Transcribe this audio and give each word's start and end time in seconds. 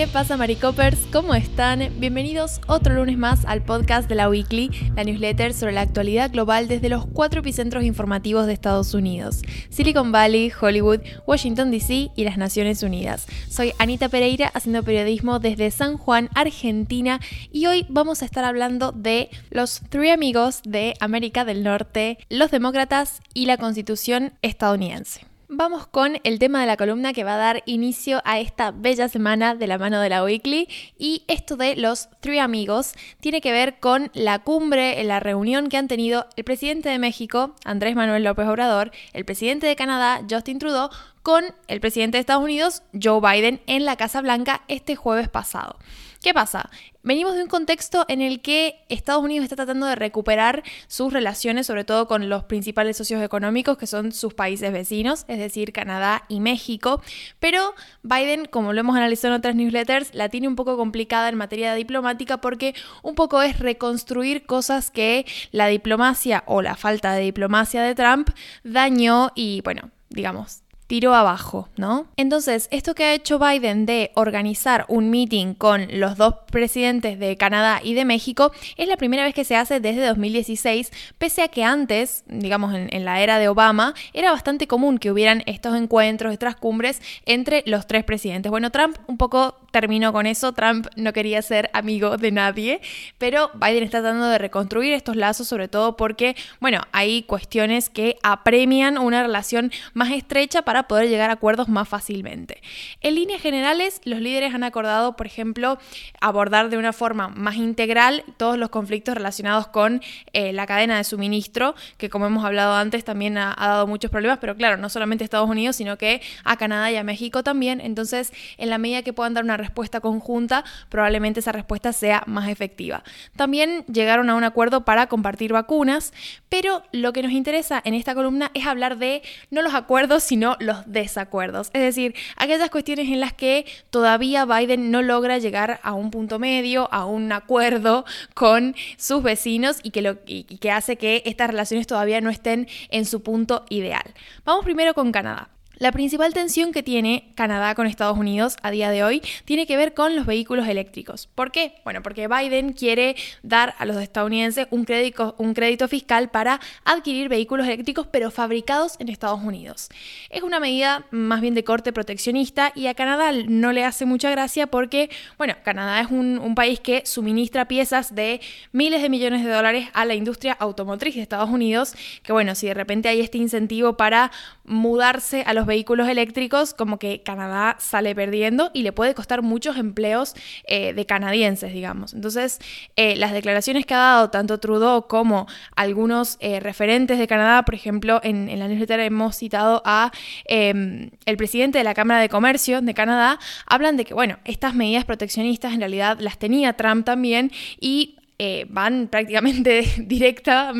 ¿Qué 0.00 0.06
pasa, 0.06 0.38
Maricopers? 0.38 0.98
¿Cómo 1.12 1.34
están? 1.34 1.92
Bienvenidos 1.98 2.62
otro 2.66 2.94
lunes 2.94 3.18
más 3.18 3.44
al 3.44 3.62
podcast 3.62 4.08
de 4.08 4.14
la 4.14 4.30
Weekly, 4.30 4.70
la 4.96 5.04
newsletter 5.04 5.52
sobre 5.52 5.74
la 5.74 5.82
actualidad 5.82 6.30
global 6.30 6.68
desde 6.68 6.88
los 6.88 7.04
cuatro 7.04 7.40
epicentros 7.40 7.84
informativos 7.84 8.46
de 8.46 8.54
Estados 8.54 8.94
Unidos: 8.94 9.42
Silicon 9.68 10.10
Valley, 10.10 10.50
Hollywood, 10.58 11.00
Washington 11.26 11.70
DC 11.70 12.12
y 12.16 12.24
las 12.24 12.38
Naciones 12.38 12.82
Unidas. 12.82 13.26
Soy 13.50 13.74
Anita 13.78 14.08
Pereira, 14.08 14.50
haciendo 14.54 14.82
periodismo 14.82 15.38
desde 15.38 15.70
San 15.70 15.98
Juan, 15.98 16.30
Argentina, 16.34 17.20
y 17.52 17.66
hoy 17.66 17.84
vamos 17.90 18.22
a 18.22 18.24
estar 18.24 18.46
hablando 18.46 18.92
de 18.92 19.28
los 19.50 19.82
tres 19.90 20.14
amigos 20.14 20.62
de 20.64 20.94
América 21.00 21.44
del 21.44 21.62
Norte, 21.62 22.16
los 22.30 22.50
demócratas 22.50 23.20
y 23.34 23.44
la 23.44 23.58
Constitución 23.58 24.32
estadounidense. 24.40 25.29
Vamos 25.52 25.88
con 25.88 26.18
el 26.22 26.38
tema 26.38 26.60
de 26.60 26.68
la 26.68 26.76
columna 26.76 27.12
que 27.12 27.24
va 27.24 27.34
a 27.34 27.38
dar 27.38 27.64
inicio 27.66 28.22
a 28.24 28.38
esta 28.38 28.70
bella 28.70 29.08
semana 29.08 29.56
de 29.56 29.66
la 29.66 29.78
mano 29.78 30.00
de 30.00 30.08
la 30.08 30.22
Weekly. 30.22 30.68
Y 30.96 31.24
esto 31.26 31.56
de 31.56 31.74
los 31.74 32.08
Three 32.20 32.38
Amigos 32.38 32.92
tiene 33.18 33.40
que 33.40 33.50
ver 33.50 33.80
con 33.80 34.12
la 34.14 34.38
cumbre, 34.38 35.02
la 35.02 35.18
reunión 35.18 35.68
que 35.68 35.76
han 35.76 35.88
tenido 35.88 36.28
el 36.36 36.44
presidente 36.44 36.88
de 36.88 37.00
México, 37.00 37.56
Andrés 37.64 37.96
Manuel 37.96 38.22
López 38.22 38.46
Obrador, 38.46 38.92
el 39.12 39.24
presidente 39.24 39.66
de 39.66 39.74
Canadá, 39.74 40.24
Justin 40.30 40.60
Trudeau, 40.60 40.88
con 41.22 41.44
el 41.68 41.80
presidente 41.80 42.16
de 42.16 42.20
Estados 42.20 42.44
Unidos, 42.44 42.82
Joe 43.00 43.20
Biden, 43.20 43.60
en 43.66 43.84
la 43.84 43.96
Casa 43.96 44.20
Blanca 44.22 44.62
este 44.68 44.96
jueves 44.96 45.28
pasado. 45.28 45.78
¿Qué 46.22 46.34
pasa? 46.34 46.68
Venimos 47.02 47.34
de 47.34 47.42
un 47.42 47.48
contexto 47.48 48.04
en 48.08 48.20
el 48.20 48.42
que 48.42 48.84
Estados 48.90 49.24
Unidos 49.24 49.44
está 49.44 49.56
tratando 49.56 49.86
de 49.86 49.94
recuperar 49.94 50.62
sus 50.86 51.14
relaciones, 51.14 51.66
sobre 51.66 51.84
todo 51.84 52.06
con 52.06 52.28
los 52.28 52.44
principales 52.44 52.98
socios 52.98 53.22
económicos, 53.22 53.78
que 53.78 53.86
son 53.86 54.12
sus 54.12 54.34
países 54.34 54.70
vecinos, 54.70 55.24
es 55.28 55.38
decir, 55.38 55.72
Canadá 55.72 56.24
y 56.28 56.40
México. 56.40 57.00
Pero 57.38 57.74
Biden, 58.02 58.44
como 58.44 58.74
lo 58.74 58.80
hemos 58.80 58.96
analizado 58.96 59.32
en 59.32 59.38
otras 59.38 59.54
newsletters, 59.54 60.14
la 60.14 60.28
tiene 60.28 60.46
un 60.46 60.56
poco 60.56 60.76
complicada 60.76 61.30
en 61.30 61.36
materia 61.36 61.74
diplomática 61.74 62.42
porque 62.42 62.74
un 63.02 63.14
poco 63.14 63.40
es 63.40 63.58
reconstruir 63.58 64.44
cosas 64.44 64.90
que 64.90 65.24
la 65.52 65.68
diplomacia 65.68 66.44
o 66.46 66.60
la 66.60 66.76
falta 66.76 67.14
de 67.14 67.22
diplomacia 67.22 67.80
de 67.82 67.94
Trump 67.94 68.28
dañó 68.62 69.32
y, 69.34 69.62
bueno, 69.62 69.90
digamos, 70.10 70.64
tiró 70.90 71.14
abajo, 71.14 71.68
¿no? 71.76 72.08
Entonces, 72.16 72.66
esto 72.72 72.96
que 72.96 73.04
ha 73.04 73.14
hecho 73.14 73.38
Biden 73.38 73.86
de 73.86 74.10
organizar 74.16 74.86
un 74.88 75.08
meeting 75.08 75.54
con 75.54 75.86
los 76.00 76.16
dos 76.16 76.34
presidentes 76.50 77.16
de 77.20 77.36
Canadá 77.36 77.80
y 77.80 77.94
de 77.94 78.04
México 78.04 78.50
es 78.76 78.88
la 78.88 78.96
primera 78.96 79.22
vez 79.22 79.32
que 79.32 79.44
se 79.44 79.54
hace 79.54 79.78
desde 79.78 80.04
2016, 80.04 80.90
pese 81.16 81.42
a 81.42 81.48
que 81.48 81.62
antes, 81.62 82.24
digamos 82.26 82.74
en, 82.74 83.04
la 83.04 83.20
era 83.20 83.38
de 83.38 83.46
Obama, 83.46 83.94
era 84.12 84.32
bastante 84.32 84.66
común 84.66 84.98
que 84.98 85.12
hubieran 85.12 85.44
estos 85.46 85.76
encuentros, 85.76 86.32
estas 86.32 86.56
cumbres 86.56 87.00
entre 87.24 87.62
los 87.66 87.86
tres 87.86 88.02
presidentes. 88.02 88.50
Bueno, 88.50 88.70
Trump 88.70 88.96
un 89.06 89.16
poco 89.16 89.60
terminó 89.70 90.12
con 90.12 90.26
eso, 90.26 90.52
Trump 90.54 90.88
no 90.96 91.12
quería 91.12 91.40
ser 91.40 91.70
amigo 91.72 92.16
de 92.16 92.32
nadie, 92.32 92.80
pero 93.16 93.52
Biden 93.54 93.84
está 93.84 94.00
tratando 94.00 94.26
de 94.26 94.38
reconstruir 94.38 94.92
estos 94.92 95.14
lazos, 95.14 95.46
sobre 95.46 95.68
todo 95.68 95.96
porque, 95.96 96.34
bueno, 96.58 96.80
hay 96.90 97.22
cuestiones 97.22 97.90
que 97.90 98.16
apremian 98.24 98.98
una 98.98 99.22
relación 99.22 99.70
más 99.94 100.10
estrecha 100.10 100.62
para 100.62 100.79
poder 100.84 101.08
llegar 101.08 101.30
a 101.30 101.34
acuerdos 101.34 101.68
más 101.68 101.88
fácilmente. 101.88 102.62
En 103.00 103.14
líneas 103.14 103.40
generales, 103.40 104.00
los 104.04 104.20
líderes 104.20 104.54
han 104.54 104.64
acordado, 104.64 105.16
por 105.16 105.26
ejemplo, 105.26 105.78
abordar 106.20 106.70
de 106.70 106.78
una 106.78 106.92
forma 106.92 107.28
más 107.28 107.56
integral 107.56 108.24
todos 108.36 108.58
los 108.58 108.68
conflictos 108.68 109.14
relacionados 109.14 109.66
con 109.68 110.00
eh, 110.32 110.52
la 110.52 110.66
cadena 110.66 110.96
de 110.96 111.04
suministro, 111.04 111.74
que 111.96 112.10
como 112.10 112.26
hemos 112.26 112.44
hablado 112.44 112.74
antes 112.74 113.04
también 113.04 113.38
ha, 113.38 113.54
dado 113.58 113.86
muchos 113.86 114.10
problemas, 114.10 114.38
pero 114.38 114.56
claro, 114.56 114.76
no 114.76 114.88
solamente 114.88 115.24
a 115.24 115.26
Estados 115.26 115.48
Unidos, 115.48 115.76
sino 115.76 115.96
que 115.98 116.22
a 116.44 116.56
Canadá 116.56 116.90
y 116.90 116.96
a 116.96 117.04
México 117.04 117.42
también. 117.42 117.80
Entonces, 117.80 118.32
en 118.58 118.70
la 118.70 118.78
medida 118.78 119.02
que 119.02 119.12
puedan 119.12 119.34
dar 119.34 119.44
una 119.44 119.56
respuesta 119.56 120.00
conjunta, 120.00 120.64
probablemente 120.88 121.40
esa 121.40 121.52
respuesta 121.52 121.92
sea 121.92 122.22
más 122.26 122.48
efectiva. 122.48 123.02
También 123.36 123.84
llegaron 123.86 124.30
a 124.30 124.34
un 124.34 124.44
acuerdo 124.44 124.84
para 124.84 125.06
compartir 125.06 125.52
vacunas, 125.52 126.12
pero 126.48 126.82
lo 126.92 127.12
que 127.12 127.22
nos 127.22 127.32
interesa 127.32 127.80
en 127.84 127.94
esta 127.94 128.14
columna 128.14 128.50
es 128.54 128.66
hablar 128.66 128.98
de 128.98 129.22
no 129.50 129.62
los 129.62 129.74
acuerdos, 129.74 130.22
sino 130.22 130.56
los 130.60 130.69
los 130.70 130.90
desacuerdos. 130.90 131.70
Es 131.72 131.82
decir, 131.82 132.14
aquellas 132.36 132.70
cuestiones 132.70 133.08
en 133.08 133.20
las 133.20 133.32
que 133.32 133.66
todavía 133.90 134.44
Biden 134.44 134.90
no 134.90 135.02
logra 135.02 135.38
llegar 135.38 135.80
a 135.82 135.94
un 135.94 136.10
punto 136.10 136.38
medio, 136.38 136.88
a 136.92 137.06
un 137.06 137.32
acuerdo 137.32 138.04
con 138.34 138.74
sus 138.96 139.22
vecinos 139.22 139.80
y 139.82 139.90
que, 139.90 140.02
lo, 140.02 140.18
y 140.26 140.44
que 140.44 140.70
hace 140.70 140.96
que 140.96 141.22
estas 141.26 141.48
relaciones 141.50 141.86
todavía 141.86 142.20
no 142.20 142.30
estén 142.30 142.68
en 142.90 143.04
su 143.04 143.22
punto 143.22 143.64
ideal. 143.68 144.14
Vamos 144.44 144.64
primero 144.64 144.94
con 144.94 145.12
Canadá. 145.12 145.50
La 145.80 145.92
principal 145.92 146.34
tensión 146.34 146.72
que 146.72 146.82
tiene 146.82 147.32
Canadá 147.34 147.74
con 147.74 147.86
Estados 147.86 148.18
Unidos 148.18 148.58
a 148.60 148.70
día 148.70 148.90
de 148.90 149.02
hoy 149.02 149.22
tiene 149.46 149.66
que 149.66 149.78
ver 149.78 149.94
con 149.94 150.14
los 150.14 150.26
vehículos 150.26 150.68
eléctricos. 150.68 151.26
¿Por 151.26 151.52
qué? 151.52 151.76
Bueno, 151.84 152.02
porque 152.02 152.28
Biden 152.28 152.74
quiere 152.74 153.16
dar 153.42 153.74
a 153.78 153.86
los 153.86 153.96
estadounidenses 153.96 154.66
un 154.70 154.84
crédito, 154.84 155.88
fiscal 155.88 156.30
para 156.30 156.60
adquirir 156.84 157.30
vehículos 157.30 157.66
eléctricos 157.66 158.06
pero 158.06 158.30
fabricados 158.30 158.96
en 158.98 159.08
Estados 159.08 159.40
Unidos. 159.42 159.88
Es 160.28 160.42
una 160.42 160.60
medida 160.60 161.06
más 161.10 161.40
bien 161.40 161.54
de 161.54 161.64
corte 161.64 161.94
proteccionista 161.94 162.72
y 162.74 162.86
a 162.88 162.92
Canadá 162.92 163.32
no 163.48 163.72
le 163.72 163.86
hace 163.86 164.04
mucha 164.04 164.30
gracia 164.30 164.66
porque, 164.66 165.08
bueno, 165.38 165.54
Canadá 165.64 166.02
es 166.02 166.10
un, 166.10 166.38
un 166.40 166.54
país 166.54 166.78
que 166.80 167.06
suministra 167.06 167.68
piezas 167.68 168.14
de 168.14 168.42
miles 168.72 169.00
de 169.00 169.08
millones 169.08 169.42
de 169.46 169.50
dólares 169.50 169.88
a 169.94 170.04
la 170.04 170.14
industria 170.14 170.52
automotriz 170.60 171.14
de 171.14 171.22
Estados 171.22 171.48
Unidos, 171.48 171.94
que 172.22 172.34
bueno, 172.34 172.54
si 172.54 172.66
de 172.66 172.74
repente 172.74 173.08
hay 173.08 173.22
este 173.22 173.38
incentivo 173.38 173.96
para 173.96 174.30
mudarse 174.66 175.42
a 175.46 175.54
los 175.54 175.69
vehículos 175.70 176.08
eléctricos, 176.08 176.74
como 176.74 176.98
que 176.98 177.22
Canadá 177.22 177.76
sale 177.78 178.12
perdiendo 178.12 178.72
y 178.74 178.82
le 178.82 178.90
puede 178.92 179.14
costar 179.14 179.40
muchos 179.40 179.76
empleos 179.76 180.34
eh, 180.66 180.92
de 180.94 181.06
canadienses, 181.06 181.72
digamos. 181.72 182.12
Entonces, 182.12 182.58
eh, 182.96 183.14
las 183.14 183.32
declaraciones 183.32 183.86
que 183.86 183.94
ha 183.94 183.98
dado 183.98 184.30
tanto 184.30 184.58
Trudeau 184.58 185.06
como 185.06 185.46
algunos 185.76 186.38
eh, 186.40 186.58
referentes 186.58 187.20
de 187.20 187.28
Canadá, 187.28 187.62
por 187.64 187.76
ejemplo, 187.76 188.20
en, 188.24 188.48
en, 188.48 188.58
la 188.58 188.66
newsletter 188.66 188.98
hemos 188.98 189.36
citado 189.36 189.80
a 189.84 190.10
em, 190.46 191.10
el 191.24 191.36
presidente 191.36 191.78
de 191.78 191.84
la 191.84 191.94
Cámara 191.94 192.20
de 192.20 192.28
Comercio 192.28 192.80
de 192.80 192.92
Canadá, 192.92 193.38
hablan 193.66 193.96
de 193.96 194.04
que, 194.04 194.12
bueno, 194.12 194.38
estas 194.44 194.74
medidas 194.74 195.04
proteccionistas 195.04 195.72
en 195.72 195.78
realidad 195.78 196.18
las 196.18 196.36
tenía 196.36 196.72
Trump 196.72 197.04
también 197.04 197.52
y 197.78 198.16
eh, 198.42 198.64
van 198.70 199.08
prácticamente 199.08 199.84
directa, 199.98 200.72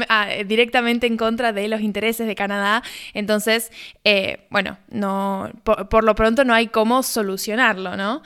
directamente 0.46 1.06
en 1.06 1.18
contra 1.18 1.52
de 1.52 1.68
los 1.68 1.82
intereses 1.82 2.26
de 2.26 2.34
Canadá. 2.34 2.82
Entonces, 3.12 3.70
eh, 4.02 4.46
bueno, 4.48 4.78
no, 4.88 5.50
por, 5.62 6.02
lo 6.02 6.14
pronto 6.14 6.42
no 6.42 6.54
hay 6.54 6.68
cómo 6.68 7.02
solucionarlo, 7.02 7.98
¿no? 7.98 8.22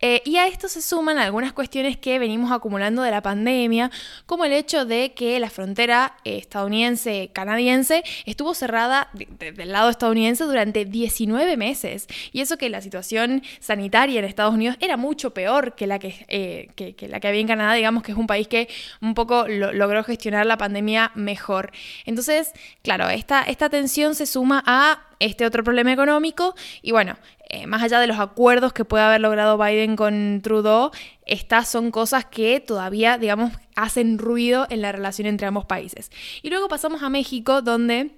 Eh, 0.00 0.20
y 0.26 0.36
a 0.36 0.46
esto 0.46 0.68
se 0.68 0.82
suman 0.82 1.18
algunas 1.18 1.54
cuestiones 1.54 1.96
que 1.96 2.18
venimos 2.18 2.52
acumulando 2.52 3.02
de 3.02 3.10
la 3.10 3.22
pandemia, 3.22 3.90
como 4.26 4.44
el 4.44 4.52
hecho 4.52 4.84
de 4.84 5.14
que 5.14 5.40
la 5.40 5.48
frontera 5.48 6.16
estadounidense-canadiense 6.24 8.04
estuvo 8.26 8.52
cerrada 8.52 9.08
del 9.14 9.72
lado 9.72 9.88
estadounidense 9.88 10.44
durante 10.44 10.84
19 10.84 11.56
meses. 11.56 12.06
Y 12.32 12.42
eso 12.42 12.58
que 12.58 12.68
la 12.68 12.82
situación 12.82 13.42
sanitaria 13.60 14.18
en 14.18 14.26
Estados 14.26 14.54
Unidos 14.54 14.76
era 14.80 14.96
mucho 14.98 15.32
peor 15.32 15.74
que 15.74 15.86
la 15.86 15.98
que, 15.98 16.26
eh, 16.28 16.68
la 17.08 17.20
que 17.20 17.28
había 17.28 17.40
en 17.40 17.48
Canadá, 17.48 17.74
digamos 17.74 18.02
que 18.02 18.12
es 18.12 18.18
un 18.18 18.26
país 18.26 18.48
que 18.48 18.68
un 19.00 19.14
poco 19.14 19.46
logró 19.48 20.04
gestionar 20.04 20.44
la 20.44 20.58
pandemia 20.58 21.10
mejor. 21.14 21.72
Entonces, 22.04 22.52
claro, 22.82 23.08
esta, 23.08 23.42
esta 23.42 23.70
tensión 23.70 24.14
se 24.14 24.26
suma 24.26 24.62
a 24.66 25.02
este 25.18 25.46
otro 25.46 25.64
problema 25.64 25.92
económico 25.92 26.54
y 26.82 26.92
bueno, 26.92 27.16
eh, 27.48 27.66
más 27.66 27.82
allá 27.82 28.00
de 28.00 28.06
los 28.06 28.18
acuerdos 28.18 28.72
que 28.72 28.84
puede 28.84 29.04
haber 29.04 29.20
logrado 29.20 29.56
Biden 29.56 29.96
con 29.96 30.40
Trudeau, 30.42 30.90
estas 31.24 31.68
son 31.68 31.90
cosas 31.90 32.24
que 32.24 32.60
todavía, 32.60 33.18
digamos, 33.18 33.52
hacen 33.76 34.18
ruido 34.18 34.66
en 34.70 34.82
la 34.82 34.92
relación 34.92 35.26
entre 35.26 35.46
ambos 35.46 35.64
países. 35.64 36.10
Y 36.42 36.50
luego 36.50 36.68
pasamos 36.68 37.02
a 37.02 37.08
México, 37.08 37.62
donde 37.62 38.10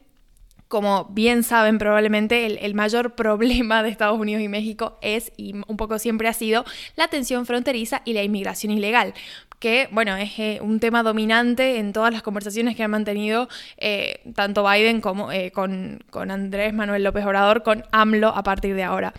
como 0.69 1.07
bien 1.11 1.43
saben 1.43 1.79
probablemente, 1.79 2.65
el, 2.65 2.75
mayor 2.75 3.15
problema 3.17 3.83
de 3.83 3.89
Estados 3.89 4.19
Unidos 4.19 4.43
y 4.43 4.49
México 4.49 4.99
es, 5.03 5.33
y 5.37 5.55
un 5.67 5.77
poco 5.77 5.99
siempre 5.99 6.29
ha 6.29 6.33
sido, 6.33 6.65
la 6.97 7.09
tensión 7.09 7.47
fronteriza 7.47 8.03
y 8.05 8.13
la 8.13 8.23
inmigración 8.23 8.73
ilegal 8.73 9.15
que, 9.59 9.89
bueno, 9.91 10.17
es 10.17 10.39
eh, 10.39 10.59
un 10.63 10.79
tema 10.79 11.03
dominante 11.03 11.79
en 11.79 11.93
todas 11.93 12.13
las 12.13 12.23
conversaciones 12.23 12.77
que 12.77 12.85
han 12.85 12.91
mantenido 12.91 13.49
eh, 13.77 14.21
tanto 14.35 14.65
Biden 14.69 15.01
como 15.01 15.33
eh, 15.33 15.51
con, 15.51 16.05
con, 16.11 16.31
Andrés 16.31 16.73
Manuel 16.73 17.03
López 17.03 17.25
Obrador, 17.25 17.63
con 17.63 17.85
AMLO 17.91 18.29
a 18.29 18.43
partir 18.43 18.75
de 18.75 18.85
ahora. 18.85 19.13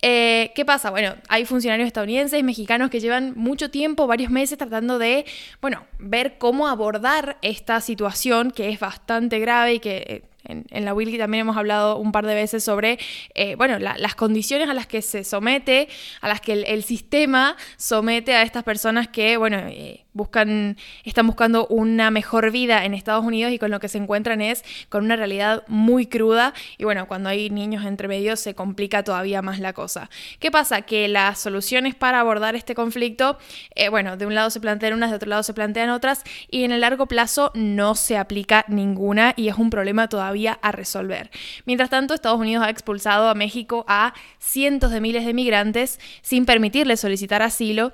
¿Qué 0.00 0.64
pasa? 0.64 0.90
Bueno, 0.90 1.14
hay 1.28 1.44
funcionarios 1.44 1.88
estadounidenses, 1.88 2.44
mexicanos 2.44 2.88
que 2.88 3.00
llevan 3.00 3.32
mucho 3.36 3.70
tiempo, 3.70 4.06
varios 4.06 4.30
meses, 4.30 4.56
tratando 4.56 4.98
de, 4.98 5.24
bueno, 5.60 5.86
ver 5.98 6.38
cómo 6.38 6.68
abordar 6.68 7.36
esta 7.42 7.80
situación 7.80 8.52
que 8.52 8.68
es 8.68 8.78
bastante 8.78 9.40
grave 9.40 9.74
y 9.74 9.78
que 9.80 10.27
en, 10.44 10.84
la 10.84 10.94
Wilkie 10.94 11.18
también 11.18 11.42
hemos 11.42 11.56
hablado 11.56 11.96
un 11.96 12.12
par 12.12 12.26
de 12.26 12.34
veces 12.34 12.64
sobre, 12.64 12.98
eh, 13.34 13.54
bueno, 13.56 13.78
las 13.78 14.14
condiciones 14.14 14.68
a 14.68 14.74
las 14.74 14.86
que 14.86 15.02
se 15.02 15.24
somete, 15.24 15.88
a 16.20 16.28
las 16.28 16.40
que 16.40 16.52
el, 16.52 16.82
sistema 16.82 17.56
somete 17.76 18.34
a 18.34 18.42
estas 18.42 18.64
personas 18.64 19.08
que, 19.08 19.36
bueno, 19.36 19.58
eh, 19.58 20.04
buscan, 20.18 20.76
están 21.04 21.26
buscando 21.26 21.66
una 21.68 22.10
mejor 22.10 22.50
vida 22.50 22.84
en 22.84 22.92
Estados 22.92 23.24
Unidos 23.24 23.52
y 23.52 23.58
con 23.58 23.70
lo 23.70 23.80
que 23.80 23.88
se 23.88 23.96
encuentran 23.96 24.42
es 24.42 24.62
con 24.90 25.04
una 25.04 25.16
realidad 25.16 25.64
muy 25.68 26.06
cruda 26.06 26.52
y 26.76 26.84
bueno, 26.84 27.08
cuando 27.08 27.30
hay 27.30 27.48
niños 27.48 27.86
entre 27.86 28.08
medio 28.08 28.36
se 28.36 28.54
complica 28.54 29.02
todavía 29.02 29.40
más 29.40 29.60
la 29.60 29.72
cosa. 29.72 30.10
¿Qué 30.40 30.50
pasa? 30.50 30.82
Que 30.82 31.08
las 31.08 31.38
soluciones 31.38 31.94
para 31.94 32.20
abordar 32.20 32.54
este 32.54 32.74
conflicto, 32.74 33.38
eh, 33.74 33.88
bueno, 33.88 34.18
de 34.18 34.26
un 34.26 34.34
lado 34.34 34.50
se 34.50 34.60
plantean 34.60 34.92
unas, 34.92 35.10
de 35.10 35.16
otro 35.16 35.30
lado 35.30 35.42
se 35.42 35.54
plantean 35.54 35.88
otras 35.88 36.24
y 36.50 36.64
en 36.64 36.72
el 36.72 36.82
largo 36.82 37.06
plazo 37.06 37.52
no 37.54 37.94
se 37.94 38.18
aplica 38.18 38.64
ninguna 38.68 39.32
y 39.36 39.48
es 39.48 39.56
un 39.56 39.70
problema 39.70 40.08
todavía 40.08 40.58
a 40.60 40.72
resolver. 40.72 41.30
Mientras 41.64 41.90
tanto, 41.90 42.12
Estados 42.12 42.40
Unidos 42.40 42.66
ha 42.66 42.70
expulsado 42.70 43.28
a 43.28 43.34
México 43.34 43.84
a 43.88 44.12
cientos 44.38 44.90
de 44.90 45.00
miles 45.00 45.24
de 45.24 45.32
migrantes 45.32 46.00
sin 46.22 46.44
permitirles 46.44 47.00
solicitar 47.00 47.42
asilo 47.42 47.92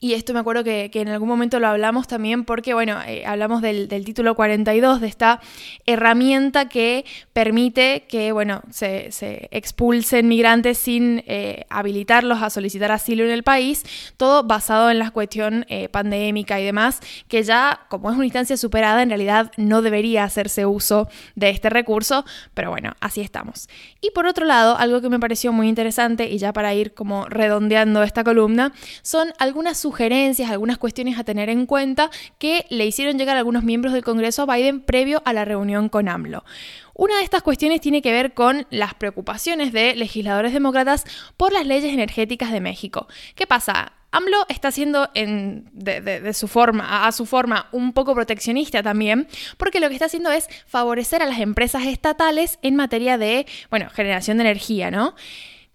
y 0.00 0.14
esto 0.14 0.32
me 0.32 0.38
acuerdo 0.38 0.62
que, 0.62 0.90
en 0.94 1.08
algún 1.08 1.28
momento 1.28 1.58
lo 1.58 1.66
hablamos 1.66 2.06
también 2.06 2.44
porque, 2.44 2.72
bueno, 2.72 2.98
eh, 3.04 3.26
hablamos 3.26 3.62
del, 3.62 3.88
título 3.88 4.36
42, 4.36 5.00
de 5.00 5.08
esta 5.08 5.40
herramienta 5.86 6.68
que 6.68 7.04
permite 7.32 8.04
que, 8.08 8.30
bueno, 8.30 8.62
se, 8.70 9.10
expulsen 9.50 10.28
migrantes 10.28 10.78
sin 10.78 11.24
eh, 11.26 11.66
habilitarlos 11.68 12.42
a 12.42 12.50
solicitar 12.50 12.92
asilo 12.92 13.24
en 13.24 13.30
el 13.30 13.42
país, 13.42 13.84
todo 14.16 14.44
basado 14.44 14.88
en 14.90 15.00
la 15.00 15.10
cuestión 15.10 15.66
eh, 15.68 15.88
pandémica 15.88 16.60
y 16.60 16.64
demás, 16.64 17.00
que 17.26 17.42
ya, 17.42 17.80
como 17.88 18.08
es 18.10 18.16
una 18.16 18.26
instancia 18.26 18.56
superada, 18.56 19.02
en 19.02 19.08
realidad 19.08 19.50
no 19.56 19.82
debería 19.82 20.22
hacerse 20.22 20.64
uso 20.64 21.08
de 21.34 21.50
este 21.50 21.70
recurso, 21.70 22.24
pero 22.54 22.70
bueno, 22.70 22.92
así 23.00 23.20
estamos. 23.20 23.68
Y 24.00 24.12
por 24.12 24.26
otro 24.26 24.44
lado, 24.46 24.76
algo 24.78 25.00
que 25.00 25.08
me 25.08 25.18
pareció 25.18 25.52
muy 25.52 25.68
interesante, 25.68 26.28
y 26.28 26.38
ya 26.38 26.52
para 26.52 26.72
ir 26.72 26.94
como 26.94 27.24
redondeando 27.24 28.04
esta 28.04 28.22
columna, 28.22 28.72
son 29.02 29.32
algunas 29.38 29.87
sugerencias, 29.88 30.50
algunas 30.50 30.76
cuestiones 30.76 31.18
a 31.18 31.24
tener 31.24 31.48
en 31.48 31.64
cuenta 31.64 32.10
que 32.38 32.66
le 32.68 32.84
hicieron 32.84 33.16
llegar 33.16 33.38
algunos 33.38 33.64
miembros 33.64 33.94
del 33.94 34.04
Congreso 34.04 34.42
a 34.42 34.54
Biden 34.54 34.82
previo 34.82 35.22
a 35.24 35.32
la 35.32 35.46
reunión 35.46 35.88
con 35.88 36.10
AMLO. 36.10 36.44
Una 36.92 37.16
de 37.16 37.22
estas 37.22 37.42
cuestiones 37.42 37.80
tiene 37.80 38.02
que 38.02 38.12
ver 38.12 38.34
con 38.34 38.66
las 38.68 38.92
preocupaciones 38.92 39.72
de 39.72 39.94
legisladores 39.96 40.52
demócratas 40.52 41.04
por 41.38 41.52
las 41.52 41.66
leyes 41.66 41.90
energéticas 41.90 42.52
de 42.52 42.60
México. 42.60 43.08
¿Qué 43.34 43.46
pasa? 43.46 43.92
AMLO 44.10 44.44
está 44.50 44.70
siendo 44.70 45.08
de, 45.14 46.32
su 46.34 46.48
forma, 46.48 47.06
a 47.06 47.12
su 47.12 47.24
forma, 47.24 47.68
un 47.72 47.94
poco 47.94 48.14
proteccionista 48.14 48.82
también, 48.82 49.26
porque 49.56 49.80
lo 49.80 49.88
que 49.88 49.94
está 49.94 50.06
haciendo 50.06 50.30
es 50.30 50.48
favorecer 50.66 51.22
a 51.22 51.26
las 51.26 51.40
empresas 51.40 51.86
estatales 51.86 52.58
en 52.60 52.76
materia 52.76 53.16
de, 53.16 53.46
bueno, 53.70 53.88
generación 53.88 54.36
de 54.36 54.44
energía, 54.44 54.90
¿no? 54.90 55.14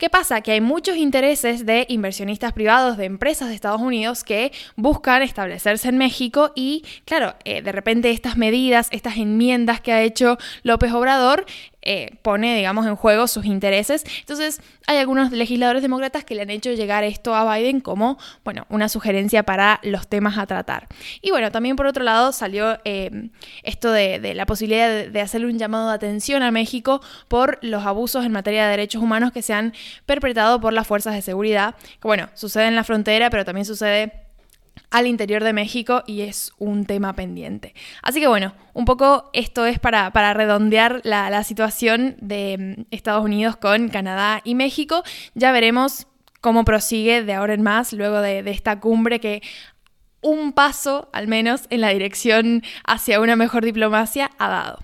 ¿Qué 0.04 0.10
pasa? 0.10 0.42
Que 0.42 0.52
hay 0.52 0.60
muchos 0.60 0.98
intereses 0.98 1.66
de 1.66 1.86
inversionistas 1.88 2.52
privados, 2.52 2.98
de 2.98 3.06
empresas 3.06 3.48
de 3.48 3.56
Estados 3.56 3.80
Unidos 3.80 4.26
que 4.26 4.52
buscan 4.76 5.22
establecerse 5.22 5.88
en 5.88 5.98
México 5.98 6.52
y, 6.56 6.84
claro, 7.06 7.36
eh, 7.46 7.62
de 7.62 7.72
repente 7.72 8.12
estas 8.12 8.36
medidas, 8.36 8.90
estas 8.92 9.16
enmiendas 9.16 9.80
que 9.80 9.94
ha 9.94 10.02
hecho 10.02 10.38
López 10.64 10.92
Obrador 10.92 11.46
eh, 11.86 12.18
pone, 12.22 12.56
digamos, 12.56 12.86
en 12.86 12.96
juego 12.96 13.28
sus 13.28 13.46
intereses. 13.46 14.04
Entonces, 14.20 14.62
hay 14.88 14.98
algunos 14.98 15.32
legisladores 15.32 15.82
demócratas 15.82 16.24
que 16.24 16.36
le 16.36 16.42
han 16.42 16.50
hecho 16.50 16.72
llegar 16.72 17.04
esto 17.04 17.36
a 17.36 17.56
Biden 17.56 17.80
como, 17.82 18.18
bueno, 18.44 18.66
una 18.70 18.90
sugerencia 18.90 19.44
para 19.44 19.80
los 19.84 20.08
temas 20.08 20.38
a 20.38 20.46
tratar. 20.46 20.88
Y 21.22 21.32
bueno, 21.32 21.52
también 21.52 21.76
por 21.76 21.86
otro 21.86 22.04
lado 22.04 22.32
salió 22.32 22.80
eh, 22.86 23.30
esto 23.64 23.92
de, 23.92 24.34
la 24.34 24.46
posibilidad 24.46 24.90
de, 24.90 25.10
de 25.10 25.22
hacerle 25.22 25.48
un 25.48 25.60
llamado 25.60 25.90
de 25.90 25.96
atención 25.96 26.44
a 26.44 26.52
México 26.52 27.02
por 27.28 27.60
los 27.62 27.86
abusos 27.86 28.26
en 28.26 28.32
materia 28.32 28.66
de 28.66 28.72
derechos 28.72 29.02
humanos 29.02 29.32
que 29.32 29.42
se 29.42 29.54
han 29.54 29.74
perpetrado 30.06 30.60
por 30.60 30.74
las 30.74 30.88
fuerzas 30.88 31.14
de 31.14 31.22
seguridad, 31.22 31.76
que 31.76 32.08
bueno, 32.08 32.30
sucede 32.34 32.68
en 32.68 32.76
la 32.76 32.84
frontera, 32.84 33.30
pero 33.30 33.46
también 33.46 33.66
sucede 33.66 34.23
al 34.94 35.08
interior 35.08 35.44
de 35.44 35.54
México 35.54 36.04
y 36.06 36.22
es 36.22 36.54
un 36.60 36.86
tema 36.86 37.14
pendiente. 37.14 37.74
Así 38.04 38.22
que 38.22 38.28
bueno, 38.28 38.54
un 38.74 38.86
poco 38.86 39.32
esto 39.34 39.66
es 39.66 39.80
para, 39.80 40.12
redondear 40.34 41.02
la, 41.04 41.44
situación 41.44 42.16
de 42.22 42.78
mm, 42.78 42.82
Estados 42.92 43.26
Unidos 43.26 43.58
con 43.58 43.90
Canadá 43.90 44.42
y 44.44 44.54
México. 44.54 45.04
Ya 45.34 45.52
veremos 45.52 46.06
cómo 46.42 46.64
prosigue 46.64 47.24
de 47.24 47.34
ahora 47.34 47.56
en 47.56 47.64
más 47.64 47.92
luego 47.92 48.22
de, 48.22 48.44
de 48.44 48.52
esta 48.52 48.80
cumbre 48.80 49.20
que 49.20 49.42
un 50.22 50.54
paso 50.54 51.10
al 51.12 51.28
menos 51.28 51.64
en 51.72 51.82
la 51.82 51.90
dirección 51.90 52.62
hacia 52.86 53.20
una 53.20 53.36
mejor 53.36 53.66
diplomacia 53.66 54.30
ha 54.38 54.48
dado. 54.48 54.80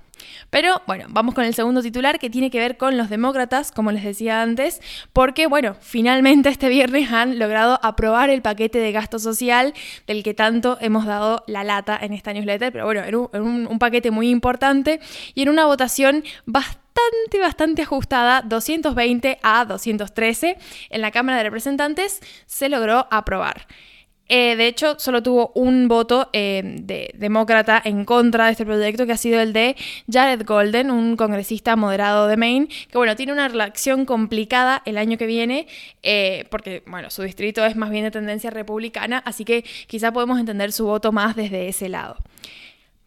Pero 0.49 0.81
bueno, 0.87 1.05
vamos 1.09 1.35
con 1.35 1.43
el 1.43 1.53
segundo 1.53 1.81
titular 1.81 2.19
que 2.19 2.29
tiene 2.29 2.49
que 2.49 2.59
ver 2.59 2.77
con 2.77 2.97
los 2.97 3.09
demócratas, 3.09 3.71
como 3.71 3.91
les 3.91 4.03
decía 4.03 4.41
antes, 4.41 4.81
porque 5.13 5.47
bueno, 5.47 5.75
finalmente 5.79 6.49
este 6.49 6.69
viernes 6.69 7.11
han 7.11 7.39
logrado 7.39 7.79
aprobar 7.83 8.29
el 8.29 8.41
paquete 8.41 8.79
de 8.79 8.91
gasto 8.91 9.19
social 9.19 9.73
del 10.07 10.23
que 10.23 10.33
tanto 10.33 10.77
hemos 10.81 11.05
dado 11.05 11.43
la 11.47 11.63
lata 11.63 11.97
en 12.01 12.13
esta 12.13 12.33
newsletter, 12.33 12.71
pero 12.71 12.85
bueno, 12.85 13.01
era 13.01 13.17
un, 13.17 13.67
un 13.67 13.79
paquete 13.79 14.11
muy 14.11 14.29
importante 14.29 14.99
y 15.33 15.41
en 15.41 15.49
una 15.49 15.65
votación 15.65 16.23
bastante, 16.45 17.39
bastante 17.39 17.81
ajustada, 17.83 18.41
220 18.41 19.39
a 19.41 19.65
213, 19.65 20.57
en 20.89 21.01
la 21.01 21.11
Cámara 21.11 21.37
de 21.37 21.43
Representantes 21.43 22.19
se 22.45 22.69
logró 22.69 23.07
aprobar. 23.11 23.67
Eh, 24.29 24.55
de 24.55 24.67
hecho, 24.67 24.97
solo 24.99 25.23
tuvo 25.23 25.51
un 25.55 25.87
voto 25.87 26.29
eh, 26.33 26.61
de 26.63 27.11
demócrata 27.15 27.81
en 27.83 28.05
contra 28.05 28.45
de 28.45 28.51
este 28.51 28.65
proyecto, 28.65 29.07
que 29.07 29.13
ha 29.13 29.17
sido 29.17 29.41
el 29.41 29.53
de 29.53 29.75
Jared 30.09 30.45
Golden, 30.45 30.91
un 30.91 31.15
congresista 31.15 31.75
moderado 31.75 32.27
de 32.27 32.37
Maine, 32.37 32.67
que 32.67 32.97
bueno, 32.97 33.15
tiene 33.15 33.33
una 33.33 33.47
relación 33.47 34.05
complicada 34.05 34.83
el 34.85 34.99
año 34.99 35.17
que 35.17 35.25
viene, 35.25 35.67
eh, 36.03 36.45
porque 36.51 36.83
bueno, 36.85 37.09
su 37.09 37.23
distrito 37.23 37.65
es 37.65 37.75
más 37.75 37.89
bien 37.89 38.03
de 38.03 38.11
tendencia 38.11 38.51
republicana, 38.51 39.17
así 39.25 39.45
que 39.45 39.65
quizá 39.87 40.13
podemos 40.13 40.39
entender 40.39 40.71
su 40.71 40.85
voto 40.85 41.11
más 41.11 41.35
desde 41.35 41.67
ese 41.67 41.89
lado. 41.89 42.17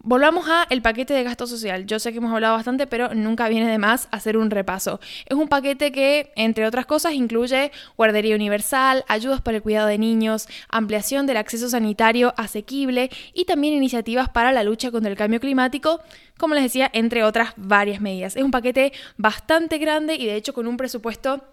Volvamos 0.05 0.49
a 0.49 0.67
el 0.69 0.83
paquete 0.83 1.15
de 1.15 1.23
gasto 1.23 1.47
social. 1.47 1.87
Yo 1.87 2.01
sé 2.01 2.11
que 2.11 2.19
hemos 2.19 2.33
hablado 2.33 2.57
bastante, 2.57 2.89
pero 2.89 3.15
nunca 3.15 3.49
viene 3.49 3.71
de 3.71 3.79
más 3.79 4.09
hacer 4.11 4.37
un 4.37 4.51
repaso. 4.51 4.99
Es 5.27 5.37
un 5.37 5.47
paquete 5.47 5.93
que, 5.93 6.33
entre 6.35 6.67
otras 6.67 6.87
cosas, 6.87 7.13
incluye 7.13 7.71
guardería 7.97 8.35
universal, 8.35 9.05
ayudas 9.07 9.41
para 9.43 9.59
el 9.59 9.63
cuidado 9.63 9.87
de 9.87 9.99
niños, 9.99 10.49
ampliación 10.69 11.27
del 11.27 11.37
acceso 11.37 11.69
sanitario 11.69 12.35
asequible 12.37 13.11
y 13.33 13.45
también 13.45 13.75
iniciativas 13.75 14.29
para 14.29 14.51
la 14.51 14.65
lucha 14.65 14.91
contra 14.91 15.09
el 15.09 15.17
cambio 15.17 15.39
climático, 15.39 16.01
como 16.37 16.55
les 16.55 16.65
decía, 16.65 16.91
entre 16.93 17.23
otras 17.23 17.53
varias 17.57 18.01
medidas. 18.01 18.35
Es 18.35 18.43
un 18.43 18.51
paquete 18.51 18.93
bastante 19.19 19.79
grande 19.79 20.17
y 20.17 20.27
de 20.27 20.35
hecho 20.35 20.53
con 20.53 20.67
un 20.67 20.79
presupuesto 20.79 21.45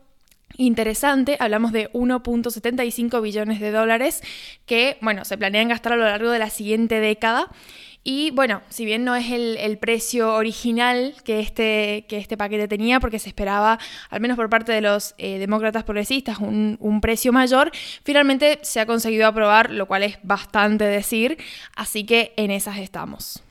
interesante, 0.57 1.38
hablamos 1.40 1.72
de 1.72 1.92
1.75 1.94 3.22
billones 3.22 3.60
de 3.60 3.72
dólares 3.72 4.24
que, 4.66 4.98
bueno, 5.01 5.24
se 5.24 5.38
planean 5.38 5.69
gastar 5.69 5.94
a 5.94 5.98
lo 5.98 6.06
largo 6.06 6.31
de 6.31 6.40
la 6.40 6.50
siguiente 6.50 7.00
década. 7.00 7.51
Y 8.04 8.31
bueno, 8.31 8.62
si 8.69 8.86
bien 8.86 9.04
no 9.04 9.16
es 9.16 9.30
el, 9.30 9.78
precio 9.78 10.34
original 10.34 11.15
que 11.24 11.39
este, 11.39 12.06
que 12.08 12.18
este 12.18 12.38
paquete 12.38 12.68
tenía, 12.68 13.00
porque 13.00 13.20
se 13.20 13.29
esperaba, 13.29 13.77
al 14.10 14.22
menos 14.22 14.38
por 14.38 14.50
parte 14.50 14.72
de 14.72 14.82
los 14.82 15.15
eh, 15.18 15.38
demócratas 15.38 15.84
progresistas, 15.84 16.39
un, 16.39 16.77
un 16.79 17.01
precio 17.01 17.34
mayor, 17.34 17.72
finalmente 18.03 18.60
se 18.62 18.79
ha 18.79 18.86
conseguido 18.86 19.27
aprobar, 19.27 19.72
lo 19.72 19.86
cual 19.86 20.03
es 20.03 20.18
bastante 20.24 20.86
decir, 20.86 21.38
así 21.75 22.06
que 22.06 22.34
en 22.38 22.51
esas 22.51 22.77
estamos. 22.77 23.44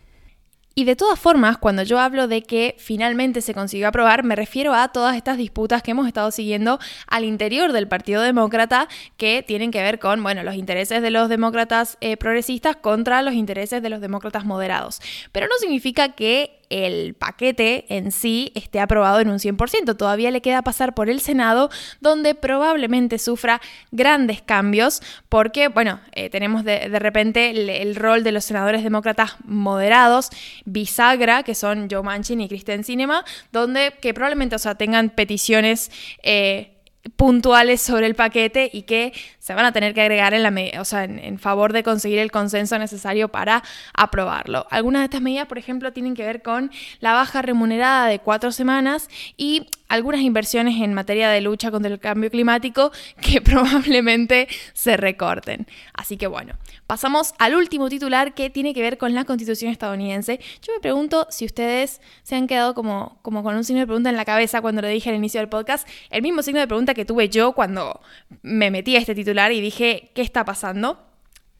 Y 0.78 0.84
de 0.84 0.94
todas 0.94 1.18
formas, 1.18 1.58
cuando 1.58 1.82
yo 1.82 1.98
hablo 1.98 2.28
de 2.28 2.44
que 2.44 2.76
finalmente 2.78 3.42
se 3.42 3.52
consiguió 3.52 3.88
aprobar, 3.88 4.22
me 4.22 4.36
refiero 4.36 4.74
a 4.74 4.86
todas 4.86 5.16
estas 5.16 5.36
disputas 5.36 5.82
que 5.82 5.90
hemos 5.90 6.06
estado 6.06 6.30
siguiendo 6.30 6.78
al 7.08 7.24
interior 7.24 7.72
del 7.72 7.88
Partido 7.88 8.22
Demócrata 8.22 8.86
que 9.16 9.42
tienen 9.42 9.72
que 9.72 9.82
ver 9.82 9.98
con, 9.98 10.22
bueno, 10.22 10.44
los 10.44 10.54
intereses 10.54 11.02
de 11.02 11.10
los 11.10 11.28
demócratas 11.28 11.98
eh, 12.00 12.16
progresistas 12.16 12.76
contra 12.76 13.22
los 13.22 13.34
intereses 13.34 13.82
de 13.82 13.90
los 13.90 14.00
demócratas 14.00 14.44
moderados. 14.44 15.00
Pero 15.32 15.48
no 15.48 15.54
significa 15.58 16.10
que 16.10 16.57
el 16.70 17.14
paquete 17.14 17.86
en 17.88 18.12
sí 18.12 18.52
esté 18.54 18.80
aprobado 18.80 19.20
en 19.20 19.30
un 19.30 19.38
100%. 19.38 19.96
Todavía 19.96 20.30
le 20.30 20.40
queda 20.40 20.62
pasar 20.62 20.94
por 20.94 21.10
el 21.10 21.20
Senado, 21.20 21.70
donde 22.00 22.34
probablemente 22.34 23.18
sufra 23.18 23.60
grandes 23.90 24.42
cambios, 24.42 25.02
porque, 25.28 25.68
bueno, 25.68 26.00
eh, 26.12 26.30
tenemos 26.30 26.64
de, 26.64 26.88
repente 26.98 27.50
el, 27.82 27.96
rol 27.96 28.24
de 28.24 28.32
los 28.32 28.44
senadores 28.44 28.82
demócratas 28.82 29.36
moderados, 29.44 30.30
bisagra, 30.64 31.42
que 31.42 31.54
son 31.54 31.88
Joe 31.90 32.02
Manchin 32.02 32.40
y 32.40 32.48
Kristen 32.48 32.84
Cinema, 32.84 33.24
donde 33.52 33.94
que 34.00 34.14
probablemente, 34.14 34.56
o 34.56 34.58
sea, 34.58 34.74
tengan 34.74 35.10
peticiones. 35.10 35.90
Eh, 36.22 36.74
puntuales 37.16 37.80
sobre 37.80 38.06
el 38.06 38.14
paquete 38.14 38.70
y 38.72 38.82
que 38.82 39.12
se 39.38 39.54
van 39.54 39.64
a 39.64 39.72
tener 39.72 39.94
que 39.94 40.02
agregar 40.02 40.34
en, 40.34 40.42
la, 40.42 40.80
o 40.80 40.84
sea, 40.84 41.04
en, 41.04 41.38
favor 41.38 41.72
de 41.72 41.82
conseguir 41.82 42.18
el 42.18 42.30
consenso 42.30 42.78
necesario 42.78 43.28
para 43.28 43.62
aprobarlo. 43.94 44.66
Algunas 44.70 45.00
de 45.00 45.04
estas 45.04 45.22
medidas, 45.22 45.46
por 45.46 45.58
ejemplo, 45.58 45.92
tienen 45.92 46.14
que 46.14 46.24
ver 46.24 46.42
con 46.42 46.70
la 47.00 47.12
baja 47.12 47.42
remunerada 47.42 48.06
de 48.08 48.18
cuatro 48.18 48.52
semanas 48.52 49.08
y 49.36 49.66
algunas 49.88 50.20
inversiones 50.20 50.80
en 50.80 50.94
materia 50.94 51.30
de 51.30 51.40
lucha 51.40 51.70
contra 51.70 51.90
el 51.90 51.98
cambio 51.98 52.30
climático 52.30 52.92
que 53.20 53.40
probablemente 53.40 54.48
se 54.74 54.96
recorten. 54.96 55.66
Así 55.94 56.16
que 56.16 56.26
bueno, 56.26 56.54
pasamos 56.86 57.34
al 57.38 57.54
último 57.54 57.88
titular 57.88 58.34
que 58.34 58.50
tiene 58.50 58.74
que 58.74 58.82
ver 58.82 58.98
con 58.98 59.14
la 59.14 59.24
constitución 59.24 59.72
estadounidense. 59.72 60.40
Yo 60.62 60.72
me 60.74 60.80
pregunto 60.80 61.26
si 61.30 61.44
ustedes 61.44 62.00
se 62.22 62.36
han 62.36 62.46
quedado 62.46 62.74
como, 62.74 63.18
como 63.22 63.42
con 63.42 63.56
un 63.56 63.64
signo 63.64 63.80
de 63.80 63.86
pregunta 63.86 64.10
en 64.10 64.16
la 64.16 64.24
cabeza 64.24 64.60
cuando 64.60 64.82
lo 64.82 64.88
dije 64.88 65.10
al 65.10 65.16
inicio 65.16 65.40
del 65.40 65.48
podcast, 65.48 65.88
el 66.10 66.22
mismo 66.22 66.42
signo 66.42 66.60
de 66.60 66.66
pregunta 66.66 66.94
que 66.94 67.04
tuve 67.04 67.28
yo 67.28 67.52
cuando 67.52 68.00
me 68.42 68.70
metí 68.70 68.96
a 68.96 68.98
este 68.98 69.14
titular 69.14 69.52
y 69.52 69.60
dije, 69.60 70.10
¿qué 70.14 70.22
está 70.22 70.44
pasando? 70.44 71.07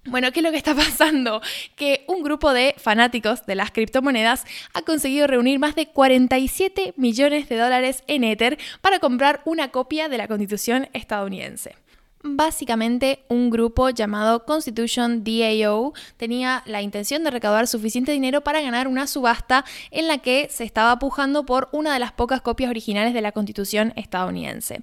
Bueno, 0.05 0.33
¿qué 0.33 0.41
es 0.41 0.45
lo 0.45 0.51
que 0.51 0.57
está 0.57 0.75
pasando? 0.75 1.43
Que 1.77 2.05
un 2.09 2.23
grupo 2.23 2.53
de 2.53 2.75
fanáticos 2.79 3.45
de 3.47 3.55
las 3.55 3.71
criptomonedas 3.71 4.45
ha 4.73 4.83
conseguido 4.83 5.27
reunir 5.27 5.59
más 5.59 5.75
de 5.75 5.89
47 5.89 6.95
millones 6.97 7.49
de 7.49 7.57
dólares 7.57 8.05
en 8.07 8.25
Ether 8.25 8.59
para 8.81 9.01
comprar 9.01 9.43
una 9.45 9.71
copia 9.71 10.09
de 10.09 10.19
la 10.19 10.29
constitución 10.29 10.89
estadounidense. 10.93 11.75
Básicamente, 12.23 13.25
un 13.29 13.49
grupo 13.49 13.91
llamado 13.91 14.45
Constitution 14.45 15.23
DAO 15.23 15.93
tenía 16.17 16.65
la 16.67 16.83
intención 16.83 17.23
de 17.23 17.31
recaudar 17.31 17.69
suficiente 17.69 18.11
dinero 18.11 18.43
para 18.43 18.61
ganar 18.61 18.89
una 18.89 19.07
subasta 19.07 19.65
en 19.93 20.09
la 20.09 20.19
que 20.19 20.49
se 20.51 20.65
estaba 20.65 20.99
pujando 20.99 21.47
por 21.47 21.69
una 21.71 21.93
de 21.93 22.01
las 22.01 22.11
pocas 22.11 22.41
copias 22.41 22.71
originales 22.71 23.15
de 23.15 23.23
la 23.23 23.31
Constitución 23.31 23.93
estadounidense. 23.95 24.83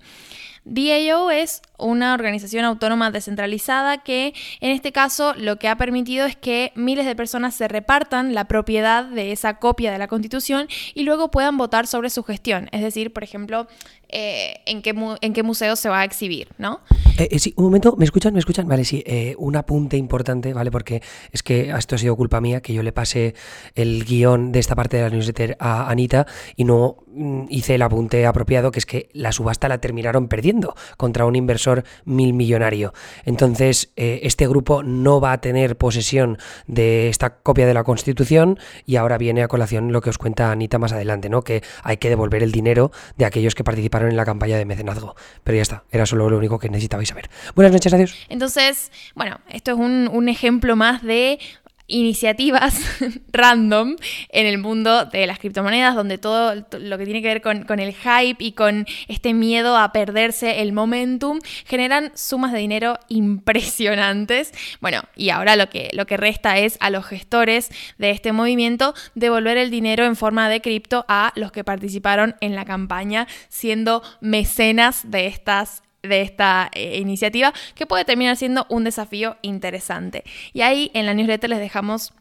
DAO 0.65 1.29
es 1.29 1.61
una 1.77 2.15
organización 2.15 2.65
autónoma 2.65 3.11
descentralizada 3.11 3.99
que 3.99 4.33
en 4.61 4.71
este 4.71 4.91
caso 4.91 5.33
lo 5.37 5.57
que 5.57 5.67
ha 5.67 5.77
permitido 5.77 6.25
es 6.25 6.35
que 6.35 6.71
miles 6.75 7.05
de 7.05 7.15
personas 7.15 7.53
se 7.53 7.67
repartan 7.67 8.33
la 8.33 8.45
propiedad 8.45 9.05
de 9.05 9.31
esa 9.31 9.59
copia 9.59 9.91
de 9.91 9.99
la 9.99 10.07
constitución 10.07 10.67
y 10.95 11.03
luego 11.03 11.29
puedan 11.29 11.57
votar 11.57 11.85
sobre 11.85 12.09
su 12.09 12.23
gestión. 12.23 12.67
Es 12.71 12.81
decir, 12.81 13.13
por 13.13 13.23
ejemplo, 13.23 13.67
eh, 14.09 14.61
en, 14.65 14.81
qué 14.81 14.95
en 15.21 15.33
qué 15.33 15.43
museo 15.43 15.75
se 15.75 15.89
va 15.89 15.99
a 15.99 16.03
exhibir, 16.03 16.49
¿no? 16.57 16.81
Eh, 17.25 17.37
eh, 17.37 17.53
un 17.55 17.65
momento, 17.65 17.95
¿me 17.97 18.05
escuchan? 18.05 18.33
¿Me 18.33 18.39
escuchan? 18.39 18.67
Vale, 18.67 18.85
sí, 18.85 19.03
un 19.37 19.55
apunte 19.55 19.97
importante, 19.97 20.53
¿vale? 20.53 20.71
Porque 20.71 21.01
es 21.31 21.43
que 21.43 21.71
esto 21.71 21.95
ha 21.95 21.97
sido 21.97 22.15
culpa 22.15 22.41
mía, 22.41 22.61
que 22.61 22.73
yo 22.73 22.83
le 22.83 22.91
pasé 22.91 23.35
el 23.73 24.05
guion 24.05 24.51
de 24.51 24.59
esta 24.59 24.75
parte 24.75 24.97
de 24.97 25.03
la 25.03 25.09
newsletter 25.09 25.57
a 25.59 25.89
Anita 25.89 26.27
y 26.55 26.63
no 26.65 26.97
mm, 27.07 27.45
hice 27.49 27.75
el 27.75 27.81
apunte 27.81 28.25
apropiado, 28.25 28.71
que 28.71 28.79
es 28.79 28.85
que 28.85 29.09
la 29.13 29.31
subasta 29.31 29.67
la 29.67 29.79
terminaron 29.79 30.27
perdiendo 30.27 30.75
contra 30.97 31.25
un 31.25 31.35
inversor 31.35 31.83
mil 32.05 32.33
millonario. 32.33 32.93
Entonces, 33.25 33.91
este 33.95 34.47
grupo 34.47 34.83
no 34.83 35.19
va 35.19 35.31
a 35.33 35.41
tener 35.41 35.77
posesión 35.77 36.37
de 36.67 37.09
esta 37.09 37.37
copia 37.37 37.65
de 37.65 37.73
la 37.73 37.83
Constitución 37.83 38.59
y 38.85 38.97
ahora 38.97 39.17
viene 39.17 39.43
a 39.43 39.47
colación 39.47 39.91
lo 39.91 40.01
que 40.01 40.09
os 40.09 40.17
cuenta 40.17 40.51
Anita 40.51 40.77
más 40.79 40.93
adelante, 40.93 41.29
¿no? 41.29 41.41
Que 41.41 41.63
hay 41.83 41.97
que 41.97 42.09
devolver 42.09 42.43
el 42.43 42.51
dinero 42.51 42.91
de 43.17 43.25
aquellos 43.25 43.55
que 43.55 43.63
participaron 43.63 44.09
en 44.09 44.17
la 44.17 44.25
campaña 44.25 44.57
de 44.57 44.65
mecenazgo. 44.65 45.15
Pero 45.43 45.55
ya 45.55 45.61
está, 45.61 45.83
era 45.91 46.05
solo 46.05 46.29
lo 46.29 46.37
único 46.37 46.59
que 46.59 46.69
necesitabais 46.69 47.14
Buenas 47.55 47.73
noches, 47.73 47.93
adiós. 47.93 48.15
Entonces, 48.29 48.91
bueno, 49.13 49.39
esto 49.49 49.71
es 49.71 49.77
un, 49.77 50.29
ejemplo 50.29 50.75
más 50.75 51.03
de 51.03 51.39
iniciativas 51.87 52.81
random 53.31 53.95
en 54.29 54.47
el 54.47 54.57
mundo 54.57 55.05
de 55.05 55.27
las 55.27 55.37
criptomonedas, 55.37 55.93
donde 55.93 56.17
todo 56.17 56.55
lo 56.55 56.97
que 56.97 57.05
tiene 57.05 57.21
que 57.21 57.27
ver 57.27 57.41
con, 57.41 57.79
el 57.79 57.93
hype 57.93 58.43
y 58.43 58.53
con 58.53 58.87
este 59.07 59.35
miedo 59.35 59.77
a 59.77 59.91
perderse 59.91 60.61
el 60.61 60.73
momentum 60.73 61.39
generan 61.65 62.11
sumas 62.15 62.51
de 62.53 62.59
dinero 62.59 62.97
impresionantes. 63.07 64.51
Bueno, 64.81 65.03
y 65.15 65.29
ahora 65.29 65.55
lo 65.55 65.69
que, 65.69 65.89
lo 65.93 66.07
que 66.07 66.17
resta 66.17 66.57
es 66.57 66.77
a 66.79 66.89
los 66.89 67.05
gestores 67.05 67.69
de 67.99 68.09
este 68.09 68.31
movimiento 68.31 68.95
devolver 69.13 69.57
el 69.57 69.69
dinero 69.69 70.05
en 70.05 70.15
forma 70.15 70.49
de 70.49 70.61
cripto 70.61 71.05
a 71.07 71.33
los 71.35 71.51
que 71.51 71.63
participaron 71.63 72.35
en 72.41 72.55
la 72.55 72.65
campaña, 72.65 73.27
siendo 73.47 74.01
mecenas 74.21 75.11
de 75.11 75.27
estas 75.27 75.83
de 76.07 76.21
esta 76.21 76.69
eh, 76.73 76.97
iniciativa 76.99 77.53
que 77.75 77.85
puede 77.85 78.05
terminar 78.05 78.35
siendo 78.37 78.65
un 78.69 78.83
desafío 78.83 79.37
interesante. 79.41 80.23
Y 80.53 80.61
ahí 80.61 80.91
en 80.93 81.05
la 81.05 81.13
newsletter 81.13 81.49
les 81.49 81.59
dejamos 81.59 82.13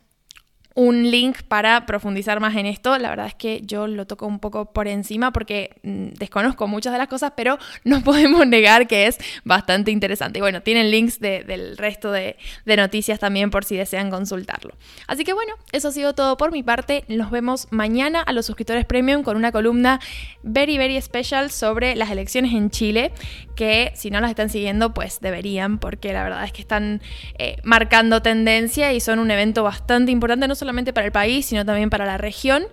un 0.74 1.10
link 1.10 1.42
para 1.42 1.86
profundizar 1.86 2.40
más 2.40 2.56
en 2.56 2.66
esto. 2.66 2.98
La 2.98 3.10
verdad 3.10 3.26
es 3.26 3.34
que 3.34 3.62
yo 3.64 3.86
lo 3.86 4.06
toco 4.06 4.26
un 4.26 4.40
poco 4.40 4.72
por 4.72 4.88
encima 4.88 5.32
porque 5.32 5.70
mm, 5.82 6.14
desconozco 6.18 6.66
muchas 6.66 6.92
de 6.92 6.98
las 6.98 7.08
cosas, 7.08 7.32
pero 7.36 7.58
no 7.84 8.02
podemos 8.02 8.46
negar 8.46 8.86
que 8.86 9.06
es 9.06 9.18
bastante 9.44 9.90
interesante. 9.90 10.38
Y 10.38 10.42
bueno, 10.42 10.62
tienen 10.62 10.90
links 10.90 11.20
del 11.20 11.76
resto 11.76 12.10
de, 12.10 12.36
noticias 12.66 13.20
también 13.20 13.50
por 13.50 13.64
si 13.64 13.76
desean 13.76 14.10
consultarlo. 14.10 14.74
Así 15.06 15.24
que 15.24 15.32
bueno, 15.32 15.54
eso 15.70 15.88
ha 15.88 15.92
sido 15.92 16.12
todo 16.12 16.36
por 16.36 16.50
mi 16.50 16.64
parte. 16.64 17.04
Nos 17.08 17.30
vemos 17.30 17.68
mañana 17.70 18.20
a 18.20 18.32
los 18.32 18.46
suscriptores 18.46 18.84
premium 18.84 19.22
con 19.22 19.36
una 19.36 19.52
columna 19.52 20.00
very, 20.42 20.76
very 20.76 21.00
special 21.00 21.50
sobre 21.50 21.94
las 21.94 22.10
elecciones 22.10 22.52
en 22.52 22.70
Chile, 22.70 23.12
que 23.54 23.92
si 23.94 24.10
no 24.10 24.20
las 24.20 24.30
están 24.30 24.50
siguiendo, 24.50 24.92
pues 24.92 25.20
deberían, 25.20 25.78
porque 25.78 26.12
la 26.12 26.24
verdad 26.24 26.44
es 26.44 26.52
que 26.52 26.62
están 26.62 27.00
eh, 27.38 27.58
marcando 27.62 28.22
tendencia 28.22 28.92
y 28.92 28.98
son 28.98 29.20
un 29.20 29.30
evento 29.30 29.62
bastante 29.62 30.10
importante, 30.10 30.48
no 30.48 30.56
solamente 30.64 30.94
para 30.94 31.06
el 31.06 31.12
país, 31.12 31.44
sino 31.44 31.64
también 31.64 31.90
para 31.90 32.06
la 32.06 32.16
región. 32.16 32.64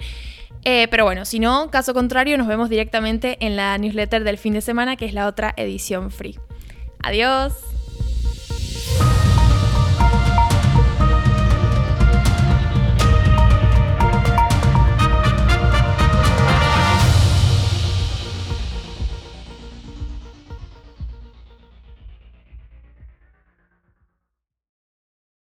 Eh, 0.64 0.88
pero 0.90 1.04
bueno, 1.04 1.26
si 1.26 1.40
no, 1.40 1.70
caso 1.72 1.94
contrario, 1.94 2.38
nos 2.38 2.48
vemos 2.48 2.70
directamente 2.70 3.38
en 3.46 3.56
la 3.56 3.78
newsletter 3.78 4.24
del 4.24 4.38
fin 4.38 4.54
de 4.54 4.62
semana, 4.62 4.96
que 4.96 5.06
es 5.06 5.14
la 5.14 5.28
otra 5.28 5.54
edición 5.58 6.10
free. 6.10 6.38
Adiós. 7.04 7.71